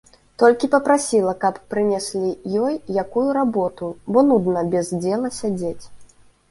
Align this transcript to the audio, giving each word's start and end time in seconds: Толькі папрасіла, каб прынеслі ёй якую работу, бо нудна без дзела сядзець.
Толькі 0.43 0.69
папрасіла, 0.75 1.33
каб 1.43 1.59
прынеслі 1.73 2.31
ёй 2.63 2.73
якую 3.03 3.27
работу, 3.41 3.93
бо 4.15 4.19
нудна 4.33 4.67
без 4.75 4.87
дзела 5.07 5.35
сядзець. 5.39 5.81